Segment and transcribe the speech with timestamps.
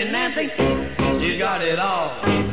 [0.00, 2.49] fancy Nancy, she's got it all.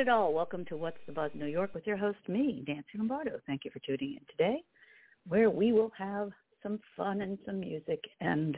[0.00, 0.32] It all.
[0.32, 3.38] Welcome to What's the Buzz New York with your host, me, Nancy Lombardo.
[3.46, 4.62] Thank you for tuning in today,
[5.28, 6.30] where we will have
[6.62, 8.56] some fun and some music and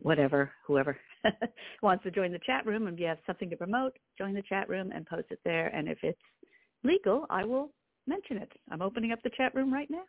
[0.00, 0.98] whatever, whoever
[1.82, 2.86] wants to join the chat room.
[2.86, 5.68] And if you have something to promote, join the chat room and post it there.
[5.68, 6.20] And if it's
[6.82, 7.70] legal, I will
[8.06, 8.52] mention it.
[8.70, 10.04] I'm opening up the chat room right now.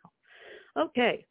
[0.78, 1.24] Okay,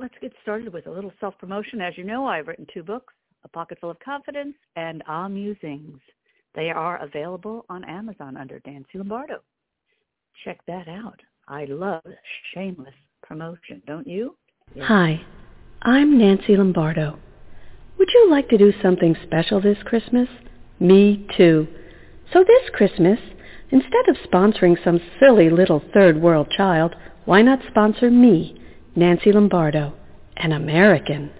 [0.00, 1.80] let's get started with a little self-promotion.
[1.80, 6.00] As you know, I've written two books, A Pocket Full of Confidence and Ah Musings.
[6.56, 9.42] They are available on Amazon under Nancy Lombardo.
[10.42, 11.20] Check that out.
[11.46, 12.02] I love
[12.54, 14.36] shameless promotion, don't you?
[14.80, 15.20] Hi,
[15.82, 17.18] I'm Nancy Lombardo.
[17.98, 20.28] Would you like to do something special this Christmas?
[20.80, 21.68] Me too.
[22.32, 23.18] So this Christmas,
[23.70, 26.96] instead of sponsoring some silly little third world child,
[27.26, 28.58] why not sponsor me,
[28.94, 29.92] Nancy Lombardo,
[30.38, 31.30] an American?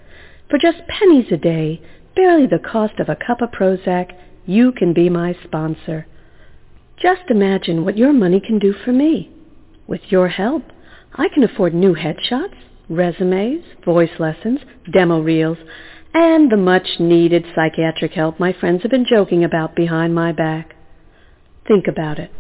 [0.50, 1.80] For just pennies a day,
[2.14, 4.12] barely the cost of a cup of Prozac,
[4.46, 6.06] you can be my sponsor.
[7.00, 9.30] Just imagine what your money can do for me.
[9.86, 10.62] With your help,
[11.14, 12.56] I can afford new headshots,
[12.88, 14.60] resumes, voice lessons,
[14.92, 15.58] demo reels,
[16.14, 20.74] and the much-needed psychiatric help my friends have been joking about behind my back.
[21.68, 22.30] Think about it.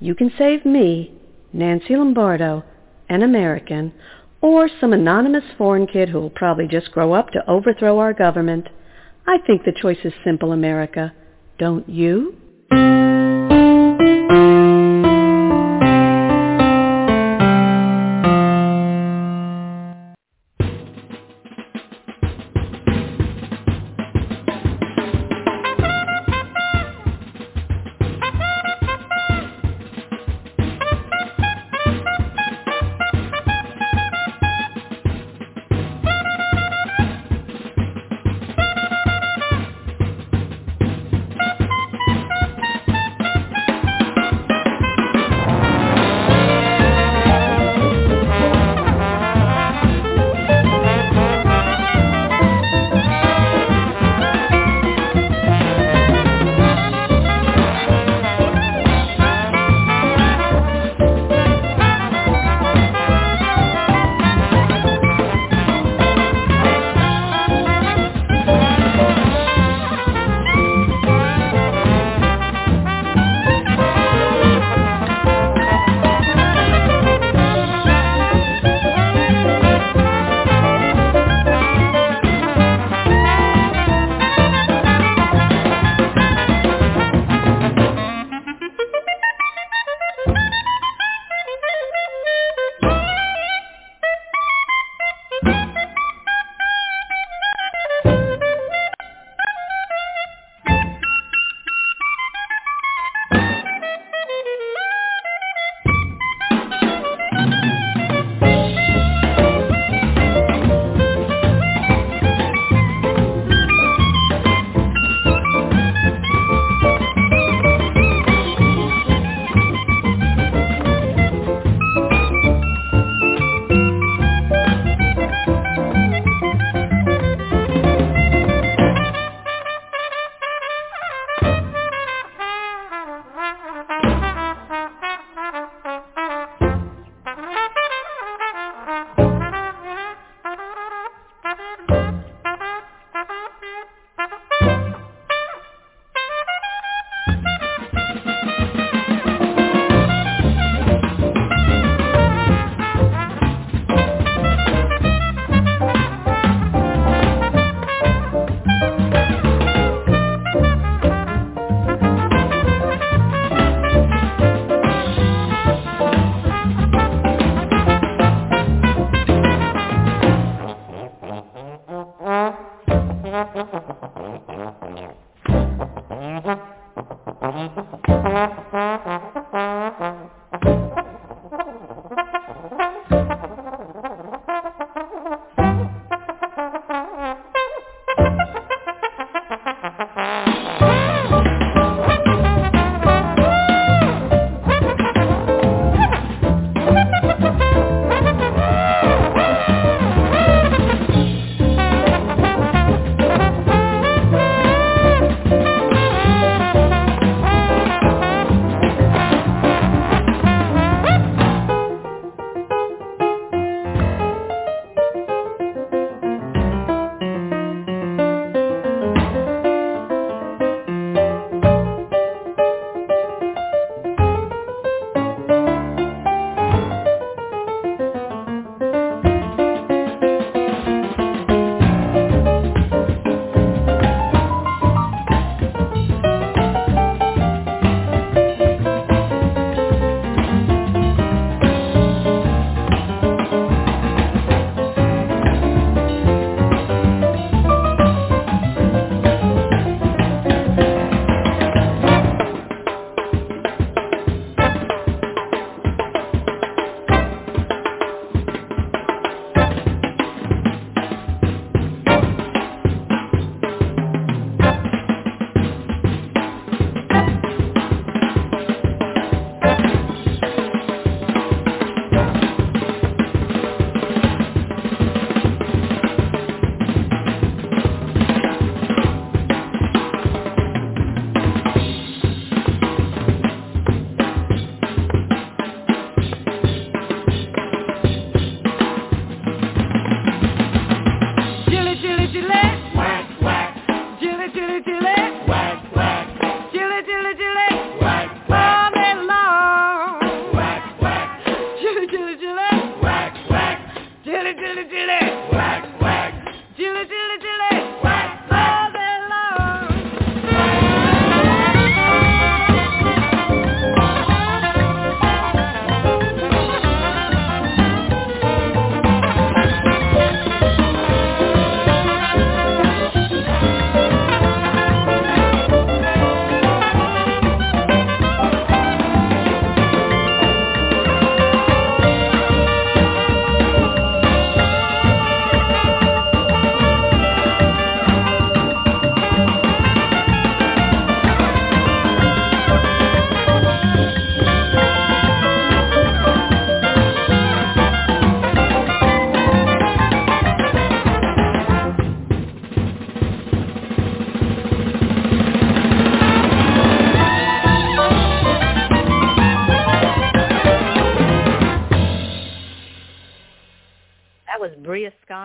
[0.00, 1.12] You can save me,
[1.52, 2.64] Nancy Lombardo,
[3.08, 3.92] an American,
[4.40, 8.68] or some anonymous foreign kid who will probably just grow up to overthrow our government.
[9.26, 11.12] I think the choice is simple, America.
[11.58, 12.36] Don't you?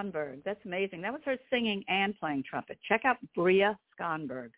[0.03, 0.43] Skonberg.
[0.43, 1.01] That's amazing.
[1.01, 2.77] That was her singing and playing trumpet.
[2.88, 4.50] Check out Bria Skonberg.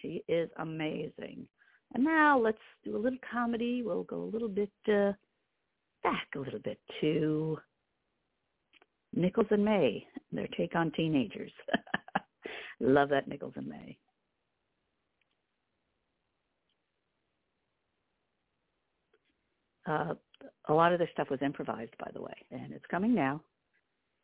[0.00, 1.46] She is amazing.
[1.94, 3.82] And now let's do a little comedy.
[3.84, 5.12] We'll go a little bit uh,
[6.02, 7.58] back a little bit to
[9.14, 11.52] Nichols and May, their take on teenagers.
[12.80, 13.96] Love that Nichols and May.
[19.86, 20.14] Uh,
[20.68, 23.40] a lot of their stuff was improvised, by the way, and it's coming now.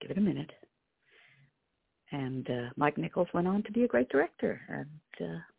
[0.00, 0.50] Give it a minute.
[2.12, 5.58] And uh, Mike Nichols went on to be a great director, and uh,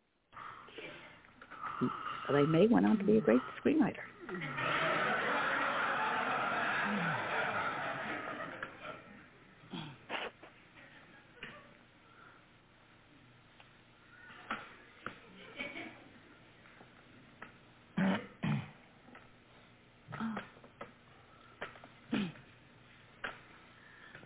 [2.29, 4.03] Elaine May went on to be a great screenwriter.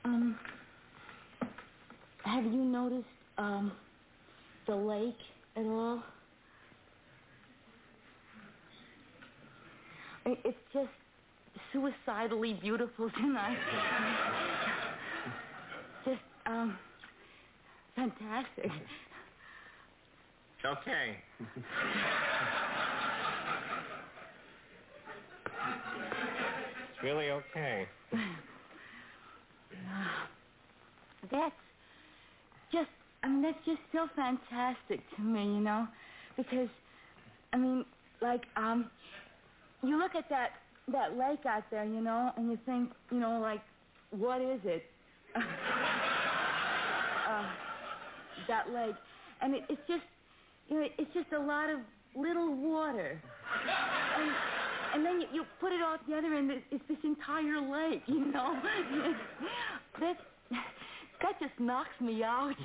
[0.06, 0.38] Um,
[2.24, 3.06] have you noticed
[3.38, 3.74] um
[4.68, 5.16] the lake
[5.56, 6.04] at all?
[10.26, 10.90] I- It's just
[12.36, 13.58] suicidally beautiful tonight.
[16.06, 16.78] just um
[17.96, 18.72] fantastic.
[20.66, 21.18] Okay.
[26.90, 27.88] it's really okay.
[31.32, 31.56] That's
[32.72, 32.90] just,
[33.24, 35.88] I mean, that's just so fantastic to me, you know,
[36.38, 36.70] because,
[37.52, 37.86] I mean,
[38.22, 38.92] like, um,
[39.84, 40.50] you look at that
[40.92, 43.62] that lake out there, you know, and you think, you know, like,
[44.12, 44.84] what is it?
[45.36, 45.42] uh,
[48.48, 48.96] that lake,
[49.42, 50.04] and it, it's just,
[50.70, 51.80] you know, it's just a lot of
[52.16, 53.22] little water,
[54.18, 54.32] and
[54.94, 58.58] and then you, you put it all together, and it's, this entire lake, you know.
[60.00, 60.16] that
[61.22, 62.56] that just knocks me out.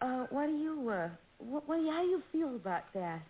[0.00, 3.20] uh, what do you, uh, what, what do you, how do you feel about that?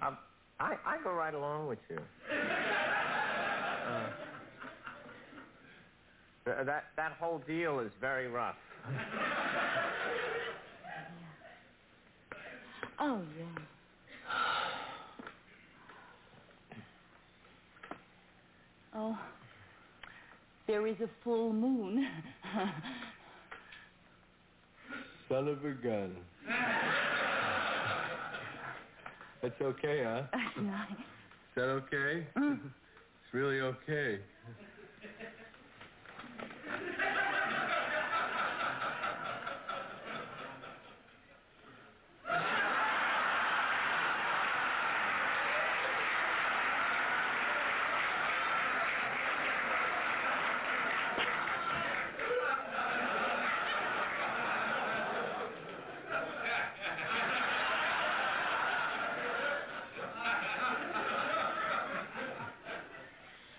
[0.00, 0.16] Um,
[0.60, 1.98] I I go right along with you.
[6.46, 8.56] Uh, that that whole deal is very rough.
[13.00, 13.62] Oh, yeah.
[18.92, 19.16] Oh,
[20.66, 22.04] there is a full moon.
[25.28, 26.16] Son of a gun.
[29.42, 30.22] That's okay, huh?
[30.60, 30.66] Is
[31.56, 32.26] that okay?
[32.36, 32.60] Mm.
[32.60, 34.20] It's really okay.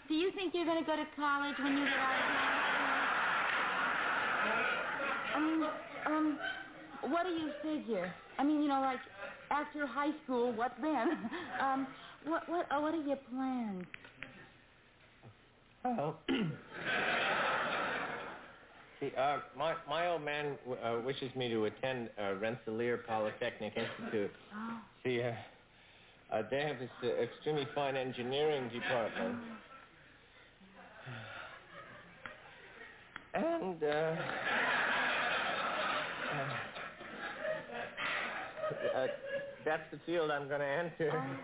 [0.09, 2.59] Do you think you're going to go to college when you get out of high
[5.31, 5.39] school?
[5.39, 5.63] Mean,
[6.05, 6.39] um,
[7.11, 8.11] what do you figure?
[8.37, 8.99] I mean, you know, like
[9.51, 11.29] after high school, what then?
[11.61, 11.87] um,
[12.25, 13.85] what what uh, what are your plans?
[15.85, 16.15] Oh.
[18.99, 23.77] See, uh, my my old man w- uh, wishes me to attend uh, Rensselaer Polytechnic
[23.77, 24.31] Institute.
[24.53, 25.31] Oh, See, uh,
[26.35, 29.37] uh, they have this uh, extremely fine engineering department.
[33.81, 34.15] And, uh,
[38.95, 39.07] uh,
[39.65, 41.11] that's the field I'm going to enter.
[41.13, 41.37] Oh.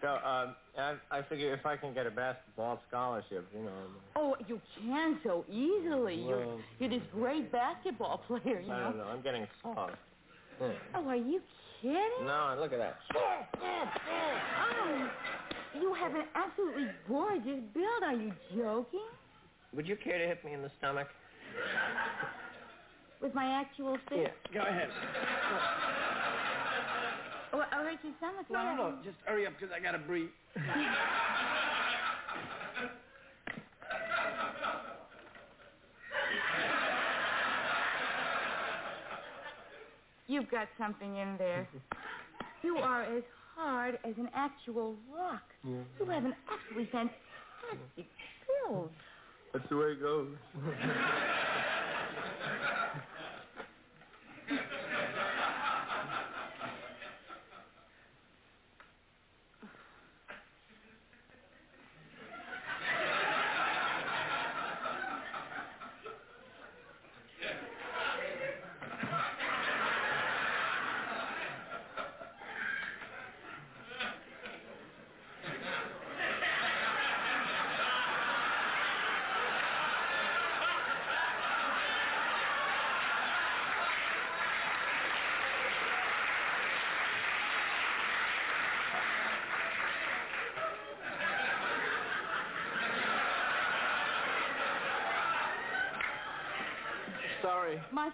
[0.00, 3.72] So, um, I, I figure if I can get a basketball scholarship, you know.
[4.14, 6.14] oh, you can so easily.
[6.14, 8.84] You're you're this great basketball player, you I know.
[8.84, 9.04] don't know.
[9.04, 9.94] I'm getting soft.
[10.60, 10.70] Hmm.
[10.94, 11.40] Oh, are you
[11.82, 12.24] kidding?
[12.24, 12.96] No, look at that.
[13.16, 15.08] Oh,
[15.80, 18.02] you have an absolutely gorgeous build.
[18.04, 19.06] Are you joking?
[19.74, 21.08] Would you care to hit me in the stomach?
[23.20, 24.30] With my actual fist?
[24.54, 24.88] Go ahead.
[27.52, 28.46] Oh, I'll hurt your stomach.
[28.50, 28.98] No, no, no.
[29.02, 30.28] Just hurry up because I got to breathe.
[40.26, 41.66] You've got something in there.
[42.62, 43.22] You are as
[43.56, 45.42] hard as an actual rock.
[45.64, 48.06] You have an absolutely fantastic
[48.68, 48.90] build.
[49.52, 50.28] That's the way it goes.
[97.48, 97.80] sorry.
[97.92, 98.10] My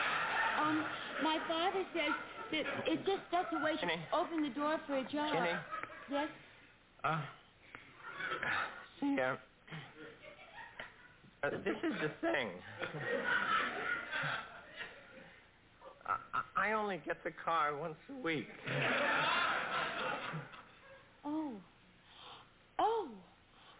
[0.54, 0.66] school?
[0.66, 0.84] Um,
[1.22, 2.12] my father says
[2.52, 3.86] that it's just such a way to
[4.16, 5.32] open the door for a job.
[5.32, 5.50] Jenny,
[6.10, 6.28] Yes?
[7.04, 7.20] uh,
[9.00, 9.34] see, uh,
[11.42, 12.48] uh, this is the thing.
[16.06, 18.48] I- I only get the car once a week.
[21.24, 21.52] Oh.
[22.78, 23.08] Oh.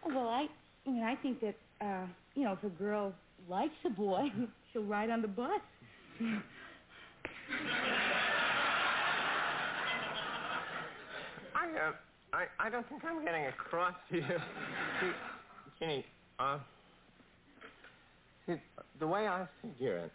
[0.05, 0.47] Well, I,
[0.85, 2.05] I mean, I think that, uh,
[2.35, 3.13] you know, if a girl
[3.49, 4.23] likes a boy,
[4.73, 5.61] she'll ride on the bus.
[11.55, 11.91] I, uh,
[12.33, 14.23] I, I don't think I'm getting across to you.
[15.79, 16.05] Ginny,
[16.39, 16.59] uh,
[18.99, 20.11] the way I figure it,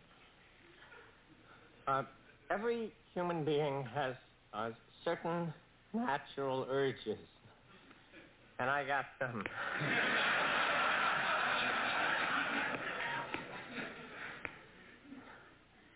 [1.87, 2.03] uh,
[2.51, 4.15] every human being has
[4.55, 4.71] uh,
[5.05, 5.53] certain
[5.95, 7.19] natural urges,
[8.59, 9.45] and I got them.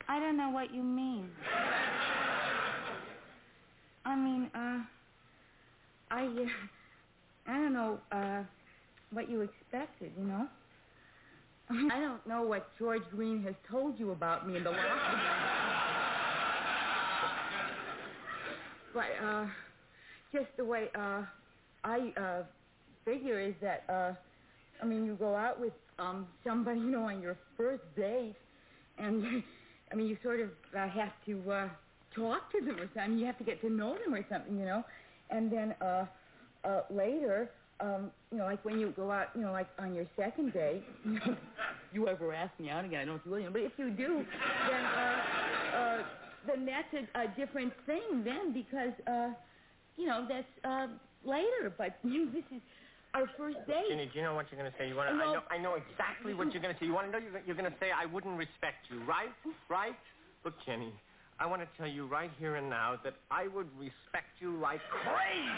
[0.09, 1.31] I don't know what you mean.
[4.05, 4.79] I mean, uh,
[6.11, 8.43] I, uh, I don't know, uh,
[9.11, 10.47] what you expected, you know?
[11.71, 15.17] I don't know what George Green has told you about me in the last.
[18.95, 19.47] But, uh,
[20.33, 21.23] just the way, uh,
[21.83, 22.43] I, uh,
[23.05, 24.13] figure is that, uh,
[24.81, 28.37] I mean, you go out with, um, somebody, you know, on your first date,
[28.99, 29.43] and,
[29.93, 31.69] I mean, you sort of uh, have to, uh,
[32.15, 33.19] talk to them or something.
[33.19, 34.85] You have to get to know them or something, you know?
[35.31, 36.07] And then, uh,
[36.65, 40.07] uh, later, um, you know, like when you go out, you know, like on your
[40.17, 40.83] second date,
[41.93, 43.91] you ever ask me out again, I don't know if you will, but if you
[43.91, 44.25] do,
[44.71, 46.03] then, uh, uh,
[46.47, 49.31] then that's a, a different thing then because, uh,
[49.97, 50.89] you know, that's, uh,
[51.25, 51.73] later.
[51.77, 52.63] But this is
[53.17, 53.89] our first date.
[53.89, 54.89] Ginny, do you know what you're going to say?
[54.89, 55.15] You want to?
[55.17, 55.43] I know.
[55.51, 56.85] I know exactly what you're going to say.
[56.85, 57.19] You want to know?
[57.19, 59.33] You're, you're going to say I wouldn't respect you, right?
[59.71, 59.97] Right?
[60.45, 60.93] Look, Jenny,
[61.41, 64.81] I want to tell you right here and now that I would respect you like
[64.91, 65.49] crazy.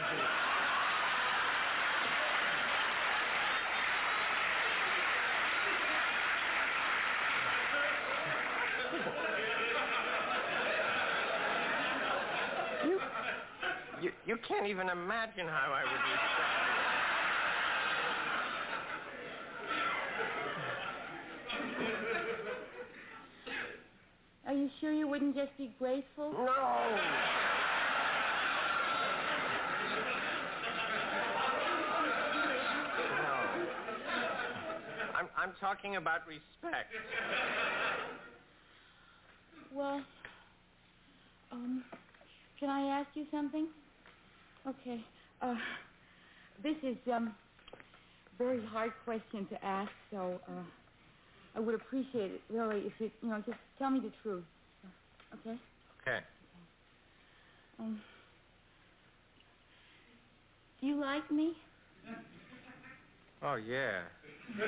[12.86, 13.00] You,
[14.00, 16.87] you, you can't even imagine how I would respect you.
[24.68, 26.32] You sure you wouldn't just be grateful?
[26.32, 26.98] No.
[33.22, 33.34] No.
[35.14, 36.92] I'm I'm talking about respect.
[39.72, 40.02] Well,
[41.50, 41.84] um,
[42.60, 43.68] can I ask you something?
[44.66, 45.00] Okay.
[45.40, 45.54] Uh,
[46.62, 47.34] this is um,
[47.72, 50.52] a very hard question to ask, so uh,
[51.56, 54.44] I would appreciate it really if you, you know, just tell me the truth.
[55.34, 55.56] Okay?
[56.02, 56.20] Okay.
[57.78, 58.00] Um,
[60.80, 61.52] do you like me?
[63.42, 64.02] Oh yeah.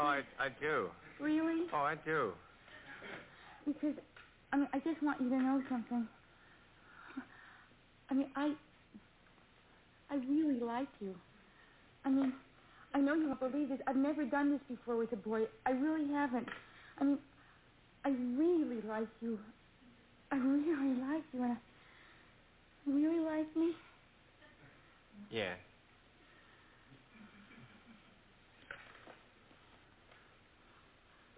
[0.00, 0.88] Oh, I I do.
[1.20, 1.64] Really?
[1.74, 2.30] Oh, I do.
[3.66, 3.94] Because,
[4.52, 6.06] I mean, I just want you to know something.
[8.08, 8.52] I mean, I,
[10.10, 11.14] I really like you.
[12.04, 12.32] I mean,
[12.94, 13.80] I know you won't believe this.
[13.88, 15.42] I've never done this before with a boy.
[15.66, 16.48] I really haven't.
[17.00, 17.18] I mean,
[18.04, 19.38] I really like you.
[20.30, 21.56] I really like you, and I,
[22.86, 23.72] you really like me.
[25.30, 25.54] Yeah.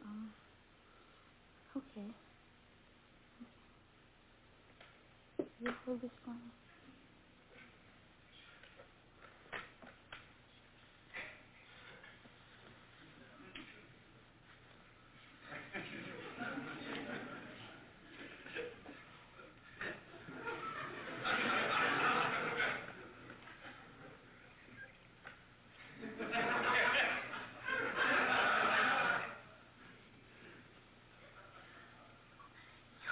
[0.04, 0.30] Um,
[1.76, 2.06] okay.
[5.62, 6.10] You hold this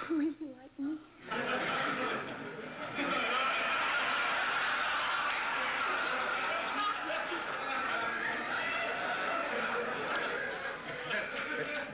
[0.09, 0.31] for me.
[0.79, 0.97] me?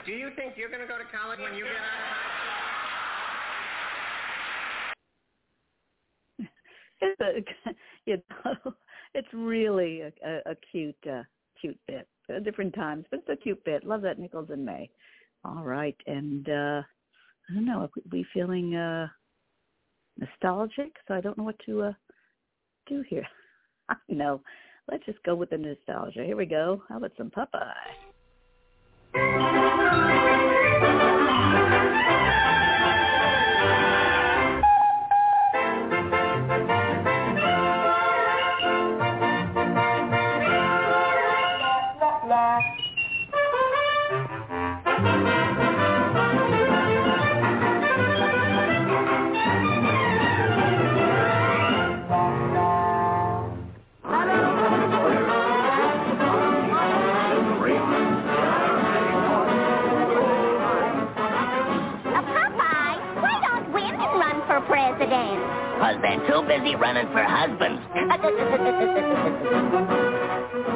[0.06, 2.15] Do you think you're going to go to college when you get out of high
[6.39, 6.47] school?
[7.01, 7.71] It's a,
[8.06, 8.73] you know,
[9.13, 11.23] it's really a, a, a cute, uh,
[11.60, 12.08] cute bit.
[12.45, 13.84] Different times, but it's a cute bit.
[13.84, 14.89] Love that Nichols and May.
[15.43, 16.82] All right, and uh
[17.49, 17.81] I don't know.
[17.81, 19.08] Are we feeling uh
[20.17, 20.93] nostalgic?
[21.08, 21.93] So I don't know what to uh
[22.88, 23.27] do here.
[24.10, 24.41] no,
[24.91, 26.23] let's just go with the nostalgia.
[26.23, 26.81] Here we go.
[26.89, 27.71] How about some Popeye?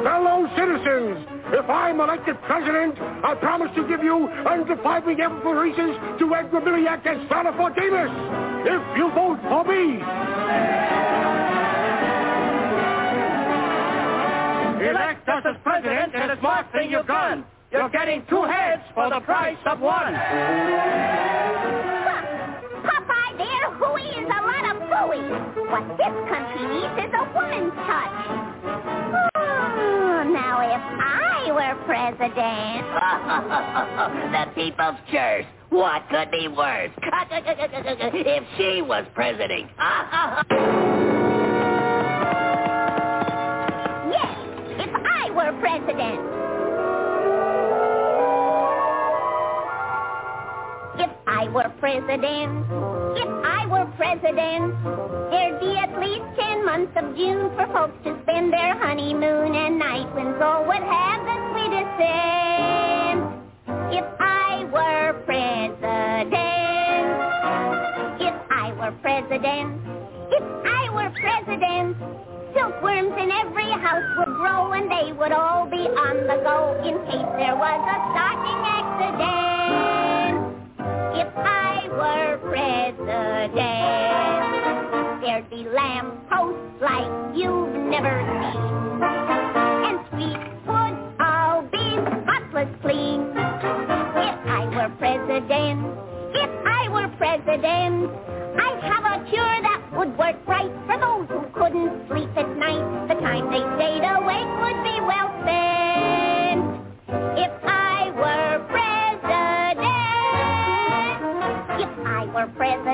[0.04, 6.60] Fellow citizens, if I'm elected president, I promise to give you undefined reparations to Edgar
[6.60, 8.10] Milliak and Santa Fortimus.
[8.66, 10.00] If you vote for me.
[14.88, 17.44] Elect us as president, and a smart thing you've done.
[17.70, 21.19] You're getting two heads for the price of one.
[25.00, 25.22] Fooey.
[25.70, 28.18] What this country needs is a woman's touch.
[29.36, 32.86] Oh, now if I were president,
[34.32, 35.46] the people's church.
[35.70, 36.90] What could be worse?
[37.02, 39.70] if she was president.
[44.10, 44.36] yes,
[44.80, 46.20] if I were president.
[50.98, 52.89] If I were president, if I were
[53.96, 54.74] president,
[55.30, 59.78] there'd be at least ten months of June for folks to spend their honeymoon, and
[59.78, 63.20] night winds all would have the sweetest scent.
[63.92, 66.32] If I were president,
[68.20, 69.80] if I were president,
[70.32, 71.96] if I were president,
[72.54, 76.98] silkworms in every house would grow and they would all be on the go in
[77.06, 80.36] case there was a stocking accident.
[81.14, 83.54] If I were president,
[85.22, 89.02] there'd be lamp posts like you've never seen.
[89.86, 91.86] And streets would all be
[92.22, 93.20] spotless clean.
[93.32, 95.80] If I were president,
[96.34, 97.99] if I were president,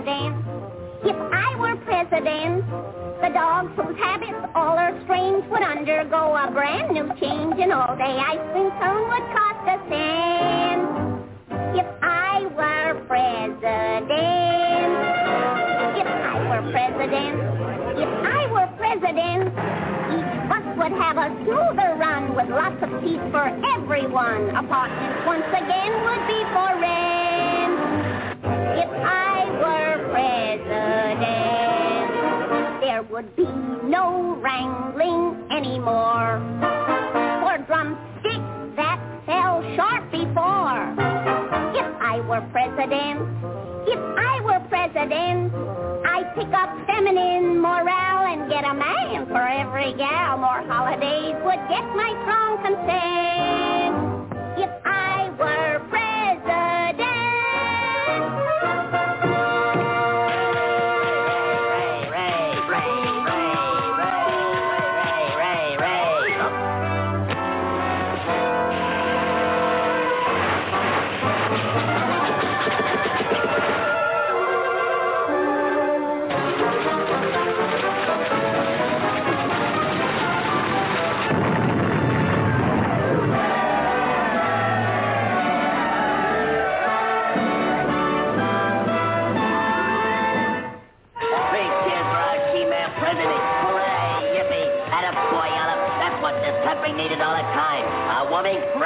[0.06, 0.38] president,
[1.02, 2.62] if I were president,
[3.20, 7.96] the dogs whose habits all are strange would undergo a brand new change, and all
[7.96, 10.86] day ice cream cone would cost a cent.
[11.74, 14.06] If I were president,
[15.98, 17.36] if I were president,
[17.98, 19.50] if I were president,
[20.14, 24.54] each bus would have a smoother run with lots of seats for everyone.
[24.54, 27.55] Apartments once again would be for rent.
[33.16, 33.48] Would be
[33.88, 36.36] no wrangling anymore.
[37.40, 40.84] For drumsticks that fell short before.
[41.80, 43.24] If I were president,
[43.88, 45.50] if I were president,
[46.04, 50.36] I'd pick up feminine morale and get a man for every gal.
[50.36, 53.85] More holidays would get my strong consent.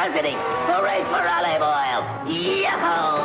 [0.01, 0.41] president.
[0.65, 2.01] Hooray for Olive Oyl.
[2.33, 3.21] Yahoo!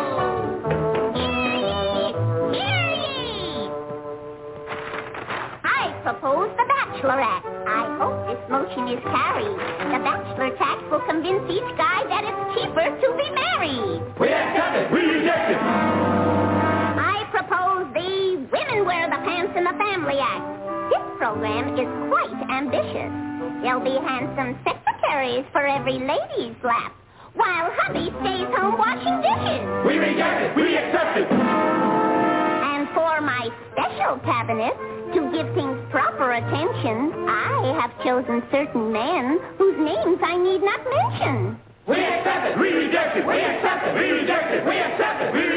[5.63, 7.47] I propose the Bachelor Act.
[7.63, 9.55] I hope this motion is carried.
[9.87, 14.03] The bachelor tax will convince each guy that it's cheaper to be married.
[14.19, 14.91] We accept it.
[14.91, 15.59] We reject it.
[15.63, 20.43] I propose the Women Wear the Pants in the Family Act.
[20.91, 23.15] This program is quite ambitious.
[23.63, 26.93] There'll be handsome sex secretaries for every lady's lap,
[27.33, 29.61] while hubby stays home washing dishes.
[29.85, 30.55] We reject it.
[30.55, 31.27] We accept it.
[31.29, 34.73] And for my special cabinet,
[35.13, 40.81] to give things proper attention, I have chosen certain men whose names I need not
[40.83, 41.59] mention.
[41.87, 42.59] We accept it.
[42.59, 43.25] We reject it.
[43.25, 43.93] We accept it.
[43.95, 44.65] We reject it.
[44.65, 45.33] We accept it.
[45.33, 45.45] We reject it.
[45.45, 45.54] We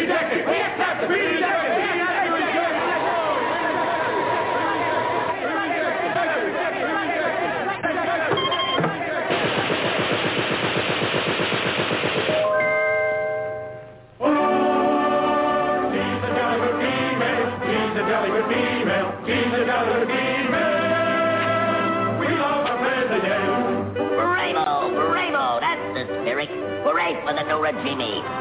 [27.48, 27.96] Hooray for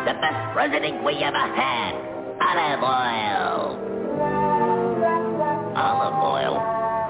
[0.06, 1.93] the best president we ever had.
[2.43, 3.80] Olive Oyl.
[5.76, 6.56] Olive Oyl?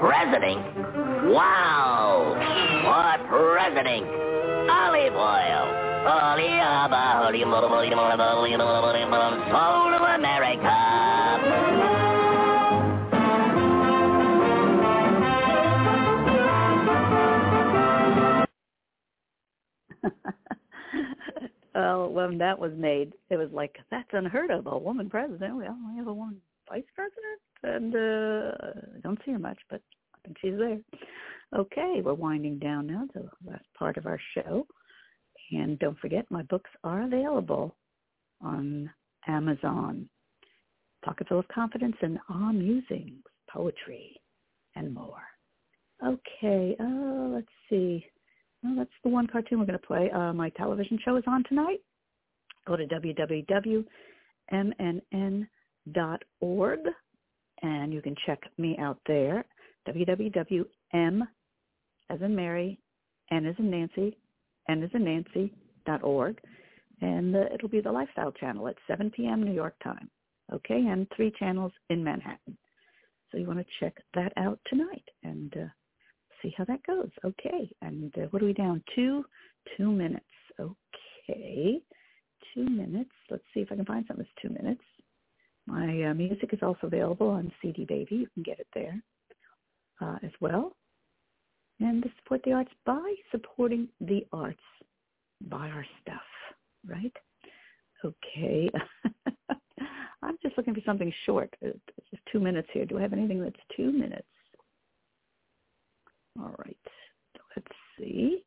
[0.00, 0.62] President?
[1.34, 2.38] Wow!
[2.86, 4.06] What president?
[4.70, 5.88] Olive Oyl.
[9.50, 10.87] Soul of America.
[21.78, 24.66] Well, when that was made, it was like that's unheard of.
[24.66, 25.56] A woman president.
[25.56, 29.80] We only have a woman vice president, and uh, I don't see her much, but
[30.14, 30.80] I think she's there.
[31.56, 34.66] Okay, we're winding down now to the last part of our show,
[35.52, 37.76] and don't forget my books are available
[38.40, 38.90] on
[39.28, 40.08] Amazon.
[41.04, 44.20] Pocket full of confidence and ah musings, poetry,
[44.74, 45.22] and more.
[46.04, 48.04] Okay, uh, let's see.
[48.62, 50.10] Well, that's the one cartoon we're going to play.
[50.10, 51.80] Uh, my television show is on tonight.
[52.66, 53.84] Go to www.mnn.org
[57.62, 59.44] and you can check me out there.
[59.88, 61.24] www.m
[62.10, 62.78] as in Mary,
[63.30, 64.16] N as in Nancy,
[64.68, 65.52] N as in Nancy
[65.86, 66.38] dot org,
[67.00, 69.42] and it'll be the Lifestyle Channel at 7 p.m.
[69.42, 70.10] New York time.
[70.52, 72.56] Okay, and three channels in Manhattan.
[73.30, 75.66] So you want to check that out tonight and uh,
[76.42, 77.10] see how that goes.
[77.24, 78.82] Okay, and uh, what are we down?
[78.94, 79.24] Two,
[79.76, 80.24] two minutes.
[80.60, 81.80] Okay,
[82.54, 83.10] two minutes.
[83.30, 84.82] Let's see if I can find something that's two minutes.
[85.66, 88.16] My uh, music is also available on CD Baby.
[88.16, 89.02] You can get it there
[90.00, 90.72] uh, as well.
[91.80, 94.58] And to support the arts by supporting the arts.
[95.48, 96.22] Buy our stuff,
[96.86, 97.12] right?
[98.04, 98.68] Okay.
[100.22, 101.54] I'm just looking for something short.
[101.60, 101.78] It's
[102.10, 102.84] just two minutes here.
[102.84, 104.26] Do I have anything that's two minutes?
[106.40, 106.76] All right.
[107.56, 107.66] Let's
[107.98, 108.44] see.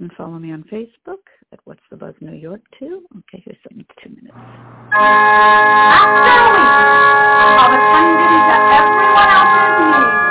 [0.00, 3.04] And follow me on Facebook at What's the Buzz New York too.
[3.18, 4.34] Okay, here's something two minutes.
[4.34, 6.74] After a week
[7.60, 10.24] of attending to everyone else's needs,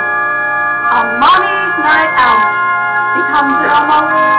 [0.90, 2.44] a mommy's night out
[3.14, 4.39] becomes the most